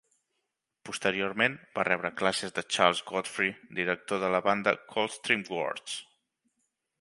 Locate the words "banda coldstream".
4.49-5.45